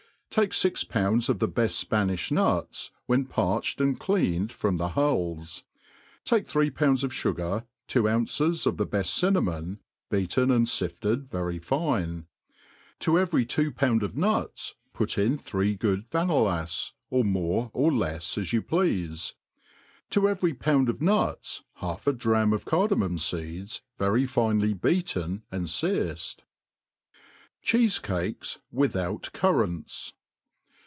TAKE 0.33 0.53
fix 0.53 0.85
pounds 0.85 1.27
of 1.27 1.39
the 1.39 1.47
beft 1.49 1.71
Spaniflx 1.89 2.31
nuti, 2.31 2.91
when 3.05 3.25
parched^ 3.25 3.81
and 3.81 3.99
cleaned, 3.99 4.49
from 4.49 4.77
the 4.77 4.91
hulls^ 4.91 5.63
take 6.23 6.47
three 6.47 6.69
pounds 6.69 7.03
of 7.03 7.11
fti^r, 7.11 7.65
two 7.85 8.07
ounces 8.07 8.65
of 8.65 8.77
the 8.77 8.87
beft 8.87 9.07
cinnamon, 9.07 9.81
beaten 10.09 10.49
and 10.49 10.67
fiftcd 10.67 11.27
very 11.27 11.59
fine; 11.59 12.27
to' 12.99 13.19
every 13.19 13.45
tw6 13.45 13.75
pound 13.75 14.03
of 14.03 14.15
nuts 14.15 14.75
put 14.93 15.17
in 15.17 15.37
three 15.37 15.75
good 15.75 16.09
vaneUs, 16.09 16.93
or 17.09 17.25
more 17.25 17.69
or 17.73 17.91
fcfs 17.91 18.37
as 18.37 18.53
you 18.53 18.61
ple.afe 18.61 19.33
j 19.33 19.37
to 20.11 20.29
every 20.29 20.53
pound 20.53 20.87
of 20.87 21.01
nuts 21.01 21.65
half 21.81 22.07
a 22.07 22.13
drachm 22.13 22.53
of 22.53 22.63
cardamum 22.63 23.17
fceds, 23.17 23.81
very 23.99 24.25
finely 24.25 24.73
beaten 24.73 25.43
an* 25.51 25.63
fearccd. 25.65 26.37
Cheefecahs 27.61 28.59
ufithaut 28.73 29.33
Currants. 29.33 30.13